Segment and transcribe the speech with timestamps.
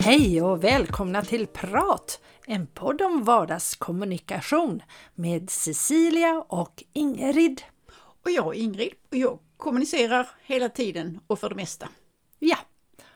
[0.00, 2.20] Hej och välkomna till Prat!
[2.46, 4.82] En podd om vardagskommunikation
[5.14, 7.62] med Cecilia och Ingrid.
[8.24, 11.88] Och jag är Ingrid och jag kommunicerar hela tiden och för det mesta.
[12.38, 12.56] Ja,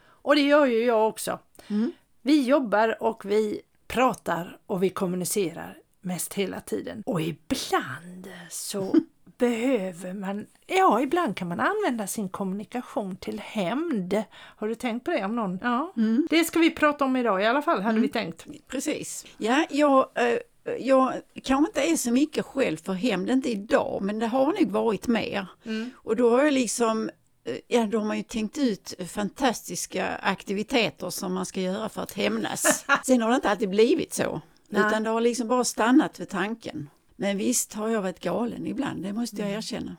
[0.04, 1.38] och det gör ju jag också.
[1.68, 1.92] Mm.
[2.22, 7.02] Vi jobbar och vi pratar och vi kommunicerar mest hela tiden.
[7.06, 8.94] Och ibland så
[9.38, 14.22] behöver man, ja ibland kan man använda sin kommunikation till hämnd.
[14.32, 15.58] Har du tänkt på det om någon?
[15.62, 16.26] Ja, mm.
[16.30, 18.02] det ska vi prata om idag i alla fall hade mm.
[18.02, 18.46] vi tänkt.
[18.68, 19.26] Precis.
[19.38, 24.18] Ja, jag, äh, jag kanske inte är så mycket själv för hämnd, inte idag, men
[24.18, 25.46] det har nog varit mer.
[25.64, 25.90] Mm.
[25.96, 27.10] Och då har jag liksom
[27.44, 32.02] eh, Ja, då har man ju tänkt ut fantastiska aktiviteter som man ska göra för
[32.02, 32.84] att hämnas.
[33.06, 34.82] Sen har det inte alltid blivit så, Nej.
[34.86, 36.88] utan det har liksom bara stannat vid tanken.
[37.22, 39.58] Men visst har jag varit galen ibland, det måste jag mm.
[39.58, 39.96] erkänna.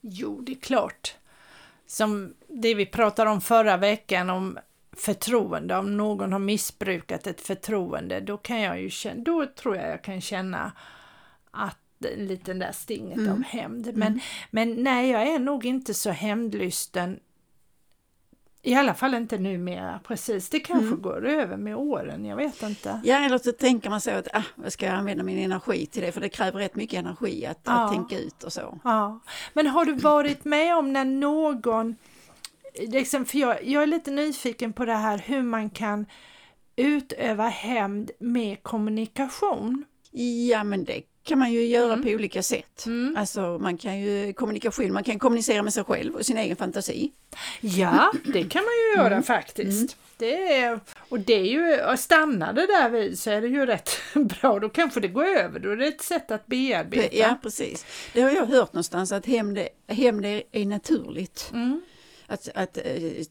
[0.00, 1.14] Jo, det är klart.
[1.86, 4.58] Som det vi pratade om förra veckan om
[4.92, 9.90] förtroende, om någon har missbrukat ett förtroende, då kan jag ju känna, då tror jag
[9.90, 10.72] jag kan känna
[11.50, 13.32] att lite där stinget mm.
[13.32, 13.86] av hämnd.
[13.94, 14.20] Men, mm.
[14.50, 17.20] men nej, jag är nog inte så hämndlysten
[18.66, 20.48] i alla fall inte numera, precis.
[20.50, 21.02] Det kanske mm.
[21.02, 23.00] går över med åren, jag vet inte.
[23.04, 26.02] Ja, eller så tänker man så att, ah, vad ska jag använda min energi till
[26.02, 26.12] det?
[26.12, 27.72] För det kräver rätt mycket energi att, ja.
[27.72, 28.78] att tänka ut och så.
[28.84, 29.20] Ja.
[29.52, 31.96] Men har du varit med om när någon,
[32.78, 36.06] liksom, för jag, jag är lite nyfiken på det här hur man kan
[36.76, 39.84] utöva hämnd med kommunikation?
[40.48, 42.04] Ja, men det kan man ju göra mm.
[42.04, 42.86] på olika sätt.
[42.86, 43.16] Mm.
[43.16, 47.12] Alltså man kan ju kommunikation, man kan kommunicera med sig själv och sin egen fantasi.
[47.60, 49.22] Ja, det kan man ju göra mm.
[49.22, 49.80] faktiskt.
[49.80, 49.88] Mm.
[50.18, 53.90] Det är, och det är ju, stannar det där vid så är det ju rätt
[54.14, 57.16] bra, då kanske det går över, då är det ett sätt att bearbeta.
[57.16, 57.84] Ja, precis.
[58.12, 61.50] Det har jag hört någonstans att hämnd, är naturligt.
[61.54, 61.82] Mm.
[62.28, 62.84] Att, att, eh,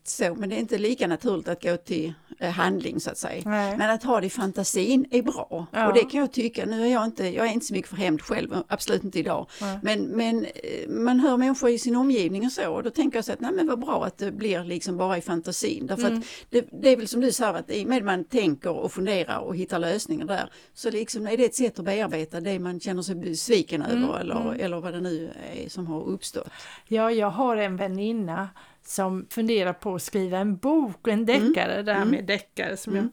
[0.04, 3.42] så, men det är inte lika naturligt att gå till eh, handling så att säga.
[3.46, 3.78] Nej.
[3.78, 5.68] Men att ha det i fantasin är bra.
[5.72, 5.88] Ja.
[5.88, 7.98] Och det kan jag tycka, nu är jag inte, jag är inte så mycket för
[7.98, 9.48] hämnd själv, absolut inte idag.
[9.82, 13.26] Men, men eh, man hör människor i sin omgivning och så och då tänker jag
[13.26, 15.88] så att nej men vad bra att det blir liksom bara i fantasin.
[15.88, 16.20] Därför mm.
[16.20, 18.92] att det, det, är väl som du sa att i och med man tänker och
[18.92, 22.80] funderar och hittar lösningar där så liksom är det ett sätt att bearbeta det man
[22.80, 24.04] känner sig besviken mm.
[24.04, 24.60] över eller, mm.
[24.60, 26.50] eller vad det nu är som har uppstått.
[26.88, 28.50] Ja, jag har en väninna
[28.88, 31.26] som funderar på att skriva en bok, en mm.
[31.26, 31.86] deckare, mm.
[31.86, 33.10] det här med deckare som mm.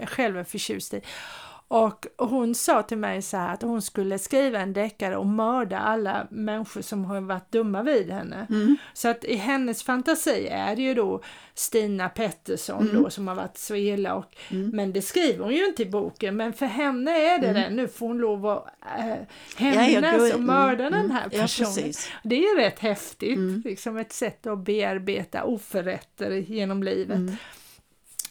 [0.00, 1.00] jag själv är förtjust i.
[1.70, 5.78] Och hon sa till mig så här att hon skulle skriva en deckare och mörda
[5.78, 8.46] alla människor som har varit dumma vid henne.
[8.50, 8.76] Mm.
[8.92, 11.22] Så att i hennes fantasi är det ju då
[11.54, 13.02] Stina Pettersson mm.
[13.02, 14.38] då som har varit så elak.
[14.48, 14.70] Mm.
[14.70, 17.62] Men det skriver hon ju inte i boken men för henne är det mm.
[17.62, 17.70] det.
[17.70, 18.66] Nu får hon lov att
[18.98, 19.14] äh,
[19.56, 21.10] hämnas ja, och mörda den mm.
[21.10, 21.86] här personen.
[21.86, 23.62] Ja, det är rätt häftigt, mm.
[23.64, 27.20] liksom ett sätt att bearbeta oförrätter genom livet.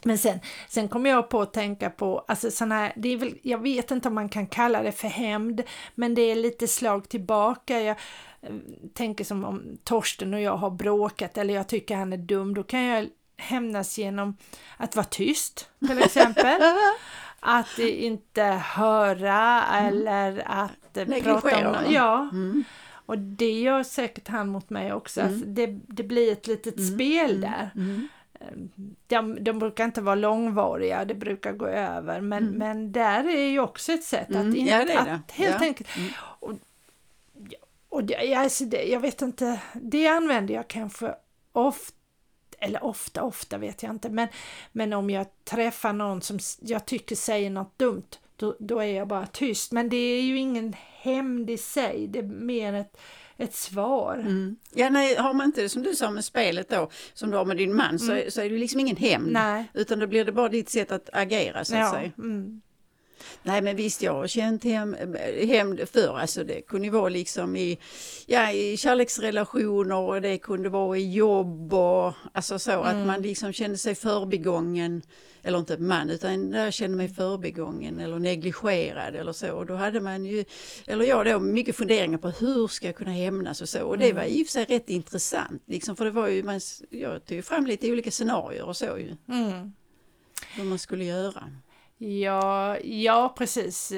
[0.04, 3.38] Men sen, sen kom jag på att tänka på, alltså såna här, det är väl,
[3.42, 5.62] jag vet inte om man kan kalla det för hämnd,
[5.96, 7.82] men det är lite slag tillbaka.
[7.82, 7.98] Jag
[8.42, 8.50] äh,
[8.94, 12.64] tänker som om Torsten och jag har bråkat eller jag tycker han är dum, då
[12.64, 13.08] kan jag
[13.38, 14.38] hämnas genom
[14.78, 16.62] att vara tyst till exempel.
[17.40, 19.88] att inte höra mm.
[19.88, 21.24] eller att mm.
[21.24, 22.30] prata om Ja.
[22.32, 22.64] Mm.
[23.06, 25.22] Och det gör säkert han mot mig också.
[25.22, 25.34] Mm.
[25.34, 26.94] Alltså det, det blir ett litet mm.
[26.94, 27.42] spel mm.
[27.42, 27.70] där.
[29.08, 32.56] De, de brukar inte vara långvariga, det brukar gå över, men, mm.
[32.56, 35.68] men där är ju också ett sätt att, in, ja, det att helt ja.
[35.68, 35.98] enkelt...
[35.98, 36.12] Mm.
[36.40, 36.54] Och,
[37.90, 41.16] och det, alltså det, jag vet inte, det använder jag kanske
[41.52, 41.96] ofta
[42.62, 44.28] eller ofta, ofta vet jag inte, men,
[44.72, 49.08] men om jag träffar någon som jag tycker säger något dumt, då, då är jag
[49.08, 49.72] bara tyst.
[49.72, 52.98] Men det är ju ingen hämnd i sig, det är mer ett,
[53.40, 54.16] ett svar.
[54.16, 54.56] Mm.
[54.74, 57.46] Ja, nej, har man inte det som du sa med spelet då, som du har
[57.46, 58.00] med din man, mm.
[58.00, 59.38] så, så är det liksom ingen hämnd.
[59.74, 61.92] Utan då blir det bara ditt sätt att agera så att ja.
[61.92, 62.12] säga.
[62.18, 62.62] Mm.
[63.44, 64.96] Nej men visst, jag har känt hem,
[65.48, 67.80] hem förr, alltså det kunde vara liksom i,
[68.26, 72.86] ja, i kärleksrelationer och det kunde vara i jobb och alltså så mm.
[72.86, 75.02] att man liksom kände sig förbigången,
[75.44, 79.54] eller inte man, utan jag kände mig förbigången eller negligerad eller så.
[79.54, 80.46] Och då hade man ju,
[80.88, 83.84] eller jag då, mycket funderingar på hur ska jag kunna hämnas och så.
[83.84, 86.60] Och det var i och för sig rätt intressant, liksom, för det var ju, man,
[86.90, 89.16] jag tog fram lite olika scenarier och så ju.
[89.30, 89.74] Mm.
[90.56, 91.44] Hur man skulle göra.
[92.02, 93.94] Ja, ja precis.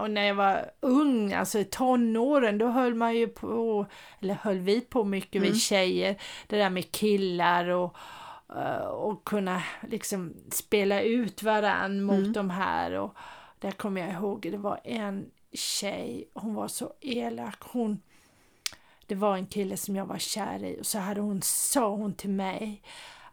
[0.00, 3.86] Och när jag var ung, alltså i tonåren, då höll man ju på,
[4.20, 5.48] eller höll vi på mycket mm.
[5.48, 6.16] med tjejer,
[6.46, 7.96] det där med killar och,
[8.56, 12.32] eh, och kunna liksom spela ut varann mot mm.
[12.32, 12.92] de här.
[12.92, 13.14] Och
[13.58, 17.58] där kommer jag ihåg, det var en tjej, hon var så elak.
[17.60, 18.02] Hon,
[19.06, 22.14] det var en kille som jag var kär i och så hade hon, sa hon
[22.14, 22.82] till mig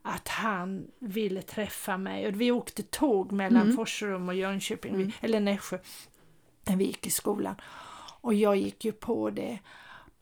[0.07, 2.27] att han ville träffa mig.
[2.27, 3.75] Och vi åkte tåg mellan mm.
[3.75, 5.11] Forsrum och Jönköping, mm.
[5.21, 5.79] eller Nässjö,
[6.63, 7.55] när vi gick i skolan.
[8.21, 9.59] Och jag gick ju på det.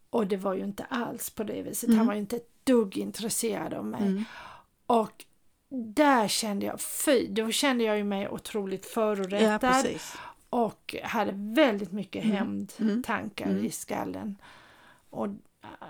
[0.09, 1.87] Och det var ju inte alls på det viset.
[1.87, 1.97] Mm.
[1.97, 4.01] Han var ju inte ett dugg intresserad av mig.
[4.01, 4.23] Mm.
[4.85, 5.25] Och
[5.69, 9.85] där kände jag, fy, då kände jag ju mig otroligt förorättad.
[9.85, 9.99] Ja,
[10.49, 12.37] och hade väldigt mycket mm.
[12.37, 13.65] hämndtankar mm.
[13.65, 14.37] i skallen.
[15.09, 15.27] Och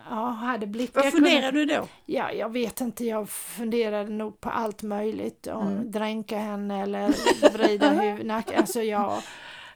[0.10, 1.04] ja, hade blickar.
[1.04, 1.66] Vad funderade kunde...
[1.66, 1.88] du då?
[2.06, 3.06] Ja, jag vet inte.
[3.06, 5.48] Jag funderade nog på allt möjligt.
[5.48, 5.92] Och mm.
[5.92, 7.08] dränka henne eller
[7.54, 8.58] vrida huvudet.
[8.58, 9.22] Alltså, ja.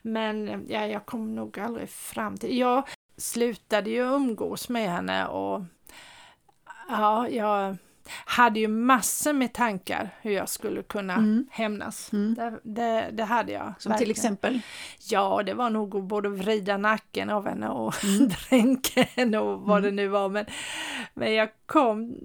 [0.01, 2.57] Men ja, jag kom nog aldrig fram till...
[2.57, 2.88] Jag
[3.18, 5.62] slutade ju umgås med henne och
[6.90, 7.78] ja, jag
[8.40, 11.48] hade ju massor med tankar hur jag skulle kunna mm.
[11.52, 12.14] hämnas.
[12.14, 12.34] Mm.
[12.36, 13.74] Det, det, det, hade jag.
[13.80, 13.98] Som verkligen.
[13.98, 14.60] till exempel?
[15.10, 18.30] Ja, det var nog att både vrida nacken av henne och mm.
[18.50, 19.96] dränka henne och vad mm.
[19.96, 20.30] det nu var.
[20.30, 20.46] Men,
[21.14, 22.16] men jag kom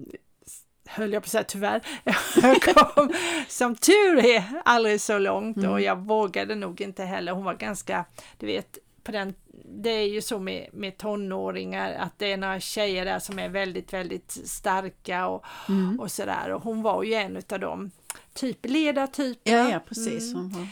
[0.87, 1.81] höll jag på att säga tyvärr,
[2.41, 3.13] jag kom
[3.47, 5.71] som tur är aldrig så långt mm.
[5.71, 7.31] och jag vågade nog inte heller.
[7.31, 8.05] Hon var ganska,
[8.37, 9.33] du vet, på den,
[9.65, 13.49] det är ju så med, med tonåringar att det är några tjejer där som är
[13.49, 15.99] väldigt, väldigt starka och, mm.
[15.99, 16.51] och sådär.
[16.51, 17.91] Och hon var ju en utav dem,
[18.33, 19.57] typ ledartyperna.
[19.57, 20.33] Ja, ja, precis.
[20.33, 20.67] Mm.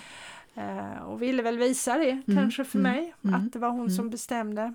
[1.05, 2.23] Och ville väl visa det mm.
[2.35, 2.91] kanske för mm.
[2.91, 3.35] mig, mm.
[3.35, 4.73] att det var hon som bestämde.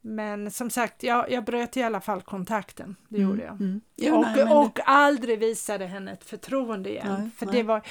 [0.00, 3.60] Men som sagt, jag, jag bröt i alla fall kontakten, det gjorde jag.
[3.60, 3.80] Mm.
[3.96, 7.16] Jo, och, nej, och aldrig visade henne ett förtroende igen.
[7.20, 7.54] Nej, för nej.
[7.54, 7.82] Det, var,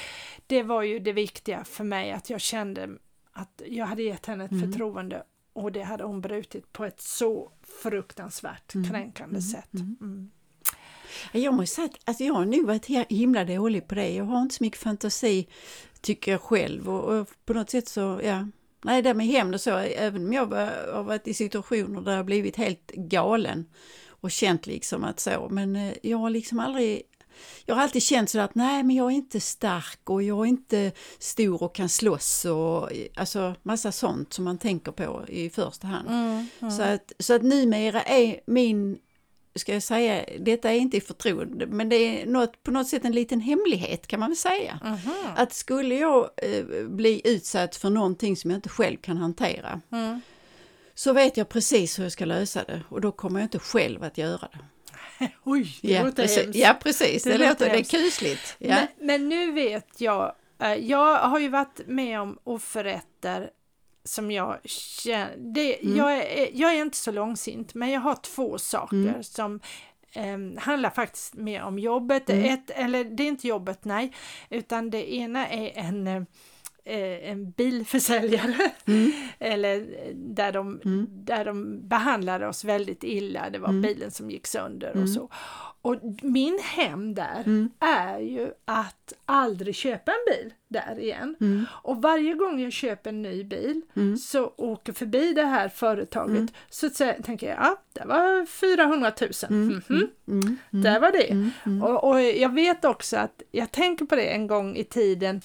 [0.47, 2.89] det var ju det viktiga för mig, att jag kände
[3.33, 4.71] att jag hade gett henne ett mm.
[4.71, 7.51] förtroende och det hade hon brutit på ett så
[7.81, 8.89] fruktansvärt mm.
[8.89, 9.41] kränkande mm.
[9.41, 9.73] sätt.
[9.73, 9.97] Mm.
[10.01, 10.31] mm.
[11.31, 14.09] Jag måste säga att alltså jag har nog varit himla dålig på det.
[14.09, 15.47] Jag har inte så mycket fantasi,
[16.01, 16.89] tycker jag själv.
[16.89, 18.47] Och, och på något sätt så, ja.
[18.85, 22.25] Nej, det med hämnd och så, även om jag har varit i situationer där jag
[22.25, 23.65] blivit helt galen
[24.07, 27.01] och känt liksom att så, men eh, jag har liksom aldrig
[27.65, 30.45] jag har alltid känt så att nej men jag är inte stark och jag är
[30.45, 35.87] inte stor och kan slåss och alltså massa sånt som man tänker på i första
[35.87, 36.07] hand.
[36.09, 36.71] Mm, mm.
[36.71, 38.97] Så, att, så att numera är min
[39.55, 43.05] ska jag säga, detta är inte i förtroende, men det är något, på något sätt
[43.05, 44.79] en liten hemlighet kan man väl säga.
[44.83, 44.97] Mm
[45.35, 50.21] Att skulle jag eh, bli utsatt för någonting som jag inte själv kan hantera, mm.
[50.93, 54.03] så vet jag precis hur jag ska lösa det och då kommer jag inte själv
[54.03, 54.59] att göra det.
[55.43, 56.43] Oj, det ja, låter precis.
[56.43, 56.59] hemskt.
[56.59, 57.23] Ja, precis.
[57.23, 58.55] Det, det låter, det är kusligt.
[58.59, 58.75] Ja.
[58.75, 63.49] Men, men, nu vet jag, eh, jag har ju varit med om oförrätter
[64.03, 65.97] som jag känner, det, mm.
[65.97, 69.23] jag, är, jag är inte så långsint, men jag har två saker mm.
[69.23, 69.59] som
[70.13, 72.29] eh, handlar faktiskt mer om jobbet.
[72.29, 72.53] Mm.
[72.53, 74.13] Ett, eller det är inte jobbet, nej,
[74.49, 76.23] utan det ena är en eh, eh,
[76.85, 79.11] en bilförsäljare mm.
[79.39, 81.07] eller eh, där de, mm.
[81.09, 83.49] där de behandlade oss väldigt illa.
[83.49, 83.81] Det var mm.
[83.81, 85.07] bilen som gick sönder och mm.
[85.07, 85.29] så.
[85.81, 87.69] Och min hem där mm.
[87.79, 91.35] är ju att aldrig köpa en bil där igen.
[91.41, 91.65] Mm.
[91.71, 94.17] Och varje gång jag köper en ny bil mm.
[94.17, 96.47] så åker förbi det här företaget mm.
[96.69, 96.89] så
[97.23, 99.31] tänker jag, ja, det var 400 000.
[99.49, 99.81] Mm.
[99.87, 100.57] -hmm.
[100.69, 101.51] Där var det.
[101.85, 105.41] Och, och jag vet också att jag tänker på det en gång i tiden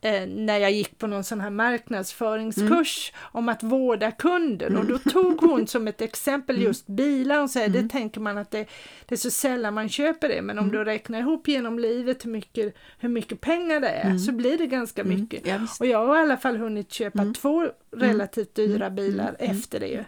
[0.00, 3.30] eh, när jag gick på någon sån här marknadsföringskurs mm.
[3.32, 5.10] om att vårda kunden och då mm.
[5.10, 6.66] tog hon som ett exempel mm.
[6.66, 7.82] just bilar och säger mm.
[7.82, 8.66] det tänker man att det,
[9.06, 10.76] det, är så sällan man köper det men om mm.
[10.76, 14.18] du räknar ihop genom livet hur mycket, hur mycket pengar det är mm.
[14.18, 15.46] så blir det ganska mycket.
[15.46, 20.04] Ja, och jag har i alla fall hunnit köpa två relativt dyra bilar efter det.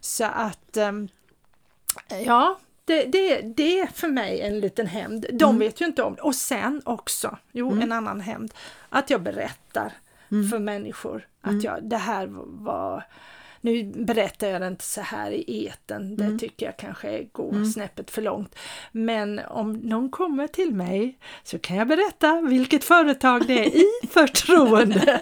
[0.00, 1.08] Så att um,
[2.24, 5.26] Ja, det, det, det är för mig en liten hämnd.
[5.32, 5.58] De mm.
[5.58, 6.22] vet ju inte om det.
[6.22, 7.82] Och sen också, jo mm.
[7.82, 8.54] en annan hämnd,
[8.88, 9.92] att jag berättar
[10.30, 10.48] mm.
[10.48, 11.60] för människor att mm.
[11.60, 12.26] jag, det här
[12.64, 13.04] var
[13.64, 16.38] nu berättar jag det inte så här i eten, det mm.
[16.38, 17.64] tycker jag kanske går mm.
[17.64, 18.58] snäppet för långt.
[18.92, 23.84] Men om någon kommer till mig så kan jag berätta vilket företag det är i
[24.10, 25.20] förtroende.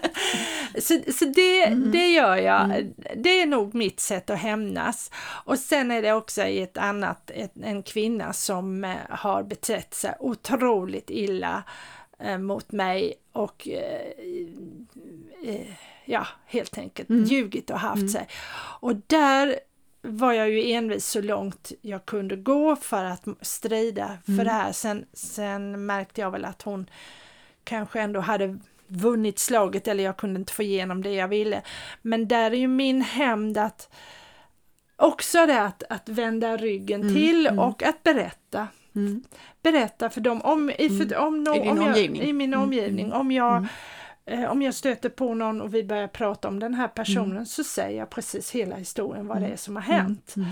[0.79, 1.91] så så det, mm.
[1.91, 2.65] det gör jag.
[2.65, 2.95] Mm.
[3.17, 5.11] Det är nog mitt sätt att hämnas.
[5.45, 9.95] Och sen är det också i ett annat, ett, en kvinna som eh, har betett
[9.95, 11.63] sig otroligt illa
[12.19, 14.11] eh, mot mig och eh,
[15.45, 15.67] eh,
[16.05, 17.25] ja, helt enkelt mm.
[17.25, 18.09] ljugit och haft mm.
[18.09, 18.29] sig.
[18.81, 19.59] Och där
[20.03, 24.45] var jag ju envis så långt jag kunde gå för att strida för mm.
[24.45, 24.73] det här.
[24.73, 26.87] Sen, sen märkte jag väl att hon
[27.65, 31.63] kanske ändå hade vunnit slaget eller jag kunde inte få igenom det jag ville.
[32.03, 33.89] Men där är ju min hämnd att
[34.97, 37.59] också det att, att vända ryggen mm, till mm.
[37.59, 38.69] och att berätta.
[38.95, 39.25] Mm.
[39.63, 41.27] Berätta för dem om, i, för, mm.
[41.27, 43.13] om, no, I, om jag, i min mm, omgivning.
[43.13, 43.67] Om jag
[44.51, 47.47] om jag stöter på någon och vi börjar prata om den här personen mm.
[47.47, 49.53] så säger jag precis hela historien vad det mm.
[49.53, 50.35] är som har hänt.
[50.37, 50.49] Mm.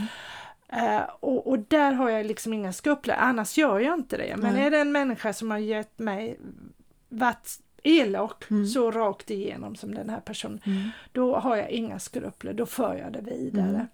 [0.73, 4.37] Uh, och, och, där har jag liksom inga skrupler, annars gör jag inte det.
[4.37, 4.67] Men mm.
[4.67, 6.39] är det en människa som har gett mig,
[7.09, 8.67] varit elak mm.
[8.67, 10.91] så rakt igenom som den här personen, mm.
[11.13, 13.69] då har jag inga skrupler, då för jag det vidare.
[13.69, 13.87] Mm.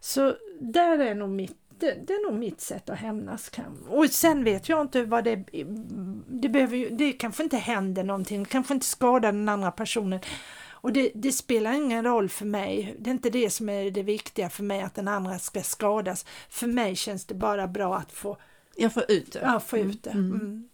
[0.00, 3.50] Så där är nog mitt det, det, är nog mitt sätt att hämnas.
[3.88, 5.44] Och sen vet jag inte vad det...
[6.28, 10.20] Det, behöver ju, det kanske inte händer någonting, kanske inte skadar den andra personen.
[10.84, 12.96] Och det, det, spelar ingen roll för mig.
[12.98, 16.26] Det är inte det som är det viktiga för mig, att den andra ska skadas.
[16.48, 18.36] För mig känns det bara bra att få...
[18.76, 19.40] Jag får ut det.
[19.42, 20.10] Ja, få ut det.
[20.10, 20.32] Mm.
[20.32, 20.68] Mm.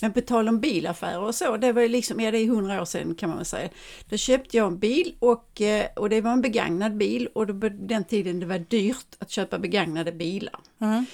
[0.00, 2.80] Men på tal om bilaffärer och så, det var ju liksom, ja det är hundra
[2.80, 3.68] år sedan kan man väl säga.
[4.08, 7.88] Då köpte jag en bil och, eh, och det var en begagnad bil och var
[7.88, 10.60] den tiden det var dyrt att köpa begagnade bilar.
[10.80, 11.06] Mm.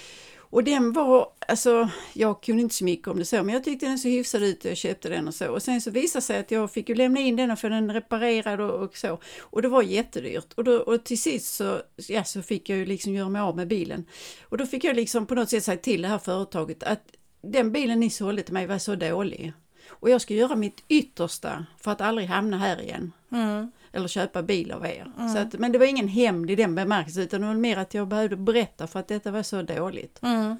[0.51, 3.87] Och den var, alltså jag kunde inte så mycket om det så, men jag tyckte
[3.87, 5.49] den såg hyfsad ut och jag köpte den och så.
[5.49, 7.69] Och sen så visade det sig att jag fick ju lämna in den och få
[7.69, 9.19] den reparerad och, och så.
[9.41, 10.53] Och det var jättedyrt.
[10.55, 13.57] Och, då, och till sist så, ja, så fick jag ju liksom göra mig av
[13.57, 14.05] med bilen.
[14.43, 17.03] Och då fick jag liksom på något sätt säga till det här företaget att
[17.43, 19.53] den bilen ni sålde till mig var så dålig.
[19.89, 23.13] Och jag ska göra mitt yttersta för att aldrig hamna här igen.
[23.33, 23.71] Mm.
[23.93, 25.13] Eller köpa bil av er.
[25.19, 25.29] Mm.
[25.29, 27.95] Så att, men det var ingen hämnd i den bemärkelsen utan det var mer att
[27.95, 30.19] jag behövde berätta för att detta var så dåligt.
[30.23, 30.57] Mm.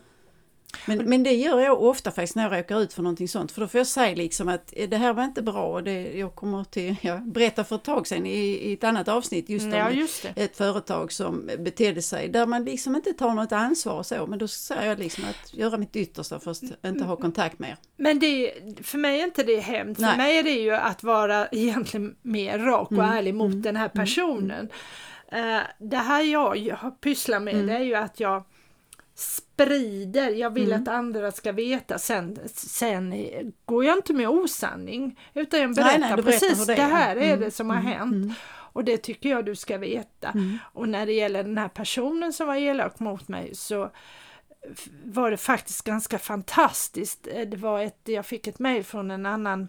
[0.87, 3.53] Men, men det gör jag ofta faktiskt när jag råkar ut för någonting sånt.
[3.53, 5.67] För då får jag säga liksom att det här var inte bra.
[5.67, 9.09] Och det, jag kommer till, jag berättade för ett tag sedan i, i ett annat
[9.09, 13.35] avsnitt just om ja, just ett företag som betedde sig där man liksom inte tar
[13.35, 14.27] något ansvar och så.
[14.27, 17.71] Men då säger jag liksom att göra mitt yttersta för att inte ha kontakt med
[17.71, 17.77] er.
[17.97, 20.01] Men det, för mig är inte det hemskt.
[20.01, 23.11] För mig är det ju att vara egentligen mer rak och mm.
[23.11, 23.63] ärlig mot mm.
[23.63, 24.05] den här mm.
[24.05, 24.69] personen.
[25.29, 25.57] Mm.
[25.57, 27.67] Uh, det här jag pysslar med mm.
[27.67, 28.45] det är ju att jag
[29.65, 30.83] sprider, jag vill mm.
[30.83, 31.99] att andra ska veta.
[31.99, 33.15] Sen, sen
[33.65, 37.29] går jag inte med osanning utan jag berättar, nej, nej, precis det, det, här är
[37.29, 37.41] mm.
[37.41, 37.93] det som har mm.
[37.93, 38.13] hänt.
[38.13, 38.33] Mm.
[38.73, 40.29] Och det tycker jag du ska veta.
[40.29, 40.59] Mm.
[40.73, 43.91] Och när det gäller den här personen som var elak mot mig så
[45.05, 47.29] var det faktiskt ganska fantastiskt.
[47.47, 49.69] Det var ett, jag fick ett mejl från en annan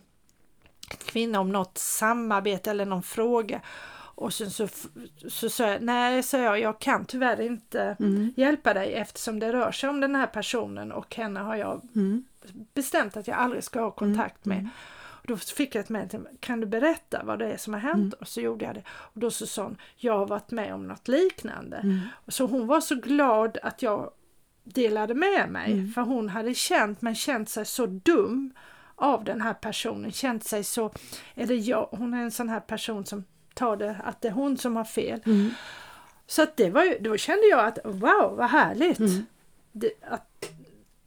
[1.05, 3.61] kvinna om något samarbete eller någon fråga
[4.21, 4.67] och sen så,
[5.27, 8.33] så sa jag, nej, så jag, jag kan tyvärr inte mm.
[8.37, 12.25] hjälpa dig eftersom det rör sig om den här personen och henne har jag mm.
[12.73, 14.57] bestämt att jag aldrig ska ha kontakt med.
[14.57, 14.69] Mm.
[15.21, 16.09] Och då fick jag ett mejl
[16.39, 18.13] kan du berätta vad det är som har hänt?
[18.13, 18.13] Mm.
[18.19, 18.83] Och så gjorde jag det.
[18.87, 21.77] Och då så sa hon, jag har varit med om något liknande.
[21.77, 21.99] Mm.
[22.27, 24.11] Så hon var så glad att jag
[24.63, 25.91] delade med mig, mm.
[25.91, 28.53] för hon hade känt, men känt sig så dum
[28.95, 30.91] av den här personen, känt sig så,
[31.35, 34.57] eller jag, hon är en sån här person som tar det att det är hon
[34.57, 35.19] som har fel.
[35.25, 35.53] Mm.
[36.27, 38.99] Så att det var då kände jag att wow vad härligt!
[38.99, 39.25] Mm.
[39.71, 40.51] Det, att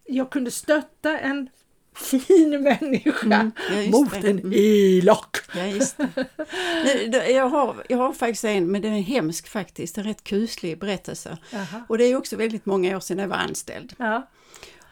[0.07, 1.49] jag kunde stötta en
[1.95, 4.31] fin människa mm, ja, mot det.
[4.31, 4.53] en mm.
[4.57, 5.37] elak.
[5.55, 7.31] Ja, just det.
[7.31, 11.39] jag, har, jag har faktiskt en, men den är hemsk faktiskt, en rätt kuslig berättelse.
[11.55, 11.81] Aha.
[11.89, 13.95] Och det är också väldigt många år sedan jag var anställd.
[13.99, 14.29] Ja.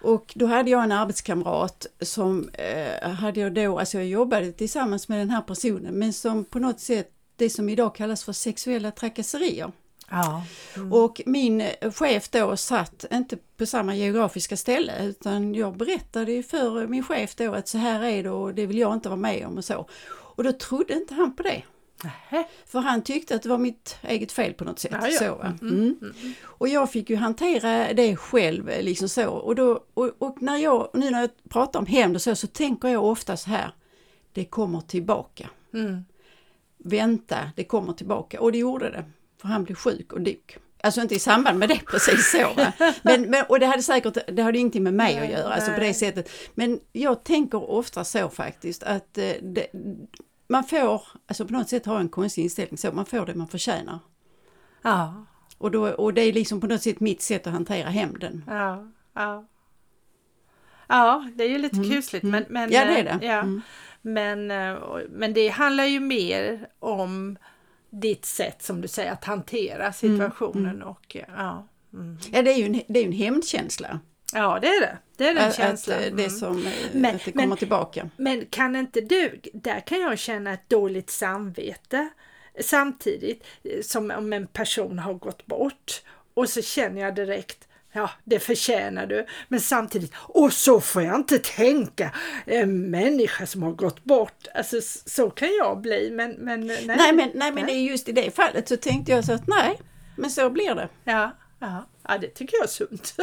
[0.03, 5.09] Och då hade jag en arbetskamrat som eh, hade jag då, alltså jag jobbade tillsammans
[5.09, 7.11] med den här personen, men som på något sätt
[7.43, 9.73] det som idag kallas för sexuella trakasserier.
[10.11, 10.45] Ja.
[10.77, 10.93] Mm.
[10.93, 11.63] Och min
[11.95, 17.35] chef då satt inte på samma geografiska ställe utan jag berättade ju för min chef
[17.35, 19.65] då att så här är det och det vill jag inte vara med om och
[19.65, 19.89] så.
[20.11, 21.63] Och då trodde inte han på det.
[22.05, 22.49] Nähe.
[22.67, 24.93] För han tyckte att det var mitt eget fel på något sätt.
[24.93, 25.19] Ja, ja.
[25.19, 25.73] Så, mm, mm.
[25.73, 25.97] Mm.
[26.01, 26.33] mm.
[26.45, 29.31] Och jag fick ju hantera det själv liksom så.
[29.31, 32.47] Och, då, och, och när jag, nu när jag pratar om hämnd och så, så
[32.47, 33.75] tänker jag ofta så här.
[34.33, 35.49] Det kommer tillbaka.
[35.75, 36.05] Mm
[36.85, 38.41] vänta, det kommer tillbaka.
[38.41, 39.05] Och det gjorde det,
[39.41, 40.59] för han blev sjuk och dog.
[40.83, 42.73] Alltså inte i samband med det precis så.
[43.03, 45.55] Men, men, och det hade säkert, det hade ingenting med mig nej, att göra, nej.
[45.55, 46.31] alltså på det sättet.
[46.55, 49.67] Men jag tänker ofta så faktiskt att eh, det,
[50.49, 53.49] man får, alltså på något sätt ha en konstig inställning så, man får det man
[53.49, 53.99] förtjänar.
[54.83, 55.27] Ja.
[55.59, 58.45] Och, då, och det är liksom på något sätt mitt sätt att hantera hämnden.
[58.47, 59.47] Ja, ja.
[60.87, 61.91] Ja, det är ju lite mm.
[61.91, 62.73] kusligt men, men...
[62.73, 63.27] Ja, det är det.
[63.27, 63.41] Ja.
[63.41, 63.63] Mm.
[64.03, 64.77] Men, eh,
[65.09, 67.39] men det handlar ju mer om
[67.91, 71.69] ditt sätt som du säger att hantera mm, situationen mm, och ja.
[71.93, 72.19] Mm.
[72.33, 74.01] Ja det är ju en, det är en hämndkänsla.
[74.33, 74.99] Ja det är det.
[75.17, 75.99] Det är den att, känslan.
[75.99, 78.11] Att det, som, eh, men, att det kommer men, tillbaka.
[78.17, 82.09] Men kan inte du, där kan jag känna ett dåligt samvete
[82.61, 86.03] samtidigt eh, som om en person har gått bort
[86.35, 89.27] och så känner jag direkt Ja, det förtjänar du.
[89.49, 92.11] Men samtidigt, och så får jag inte tänka.
[92.47, 94.47] En människa som har gått bort.
[94.55, 96.11] Alltså så kan jag bli.
[96.11, 96.85] Men, men nej.
[96.87, 99.81] Nej, men, nej, men just i det fallet så tänkte jag så att nej,
[100.17, 100.89] men så blir det.
[101.05, 101.87] Ja, ja.
[102.09, 103.15] ja det tycker jag är sunt.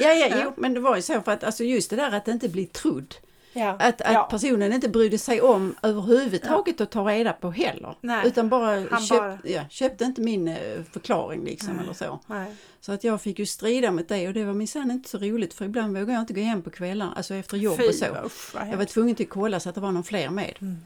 [0.00, 2.28] ja, ja, jo, men det var ju så för att alltså just det där att
[2.28, 3.14] inte bli trodd.
[3.54, 3.76] Ja.
[3.78, 4.28] Att, att ja.
[4.30, 6.84] personen inte brydde sig om överhuvudtaget ja.
[6.84, 7.94] att ta reda på heller.
[8.00, 8.28] Nej.
[8.28, 9.38] Utan bara, köpt, bara...
[9.44, 11.84] Ja, köpte inte min eh, förklaring liksom Nej.
[11.84, 12.20] eller så.
[12.26, 12.54] Nej.
[12.80, 15.54] Så att jag fick ju strida mot det och det var minsann inte så roligt
[15.54, 18.06] för ibland vågade jag inte gå hem på kvällarna, alltså efter jobb Fy, och så.
[18.24, 20.58] Usch, jag var tvungen att kolla så att det var någon fler med.
[20.60, 20.76] Mm.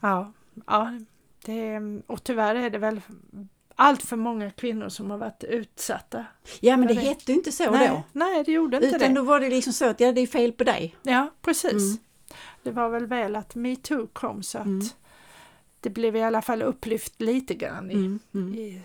[0.00, 0.32] Ja,
[0.66, 0.98] ja
[1.44, 3.00] det, och tyvärr är det väl
[3.76, 6.24] allt för många kvinnor som har varit utsatta.
[6.60, 8.02] Ja men det, det hette ju inte så nej, då.
[8.12, 9.04] Nej det gjorde inte Utan det.
[9.04, 10.96] Utan då var det liksom så att ja, det är fel på dig.
[11.02, 11.72] Ja precis.
[11.72, 11.98] Mm.
[12.62, 14.86] Det var väl väl att metoo kom så att mm.
[15.80, 18.18] det blev i alla fall upplyft lite grann i, mm.
[18.34, 18.54] mm.
[18.54, 18.82] i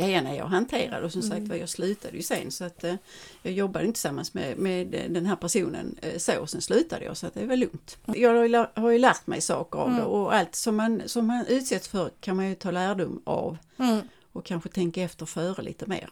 [0.00, 1.48] Ja, ja nej, jag hanterade och som sagt mm.
[1.48, 2.94] var jag slutade ju sen så att eh,
[3.42, 7.16] jag jobbade inte tillsammans med, med den här personen eh, så och sen slutade jag
[7.16, 7.98] så att det var lugnt.
[8.06, 10.00] Jag har ju, har ju lärt mig saker av mm.
[10.00, 13.56] det och allt som man, som man utsätts för kan man ju ta lärdom av
[13.78, 14.00] mm.
[14.38, 16.10] Och kanske tänka efter före lite mer.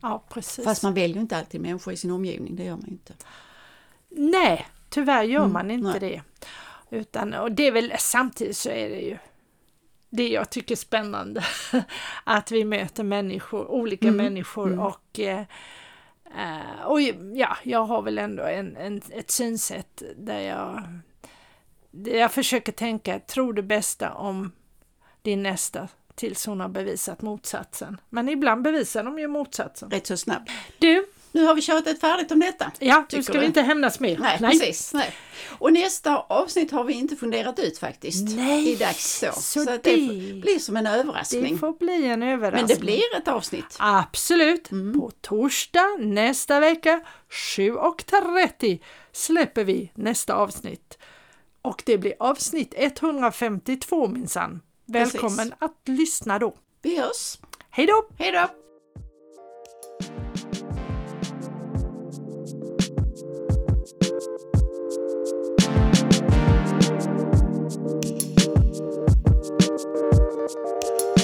[0.00, 0.64] Ja, precis.
[0.64, 3.14] Fast man väljer inte alltid människor i sin omgivning, det gör man inte.
[4.08, 6.00] Nej, tyvärr gör mm, man inte nej.
[6.00, 6.22] det.
[6.96, 9.18] Utan, och det är väl samtidigt så är det ju
[10.10, 11.44] det jag tycker är spännande.
[12.24, 14.16] att vi möter människor, olika mm.
[14.16, 14.78] människor mm.
[14.78, 15.44] och eh,
[16.36, 17.00] eh, och
[17.34, 20.82] ja, jag har väl ändå en, en, ett synsätt där jag,
[21.90, 24.52] där jag försöker tänka, tro det bästa om
[25.22, 25.88] din nästa
[26.18, 28.00] tills hon har bevisat motsatsen.
[28.10, 29.90] Men ibland bevisar de ju motsatsen.
[29.90, 30.50] Rätt så snabbt.
[30.78, 32.72] Du, nu har vi tjatat färdigt om detta.
[32.78, 33.38] Ja, nu ska du?
[33.38, 34.18] vi inte hämnas mer.
[34.18, 34.50] Nej, nej.
[34.50, 34.94] precis.
[34.94, 35.14] Nej.
[35.58, 38.36] Och nästa avsnitt har vi inte funderat ut faktiskt.
[38.36, 39.32] Nej, det så.
[39.32, 41.52] Så, så det, det blir som en överraskning.
[41.52, 42.66] Det får bli en överraskning.
[42.66, 43.76] Men det blir ett avsnitt.
[43.78, 44.70] Absolut.
[44.70, 45.00] Mm.
[45.00, 48.80] På torsdag nästa vecka 7.30
[49.12, 50.98] släpper vi nästa avsnitt.
[51.62, 54.60] Och det blir avsnitt 152 minsann.
[54.88, 55.54] Välkommen Precis.
[55.58, 56.54] att lyssna då.
[56.82, 57.38] Vi hörs.
[57.70, 58.08] Hej då!
[58.18, 58.48] Hej då!
[70.48, 71.17] Thank